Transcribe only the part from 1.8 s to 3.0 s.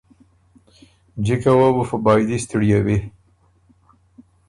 په بائدی ستِړیېوی۔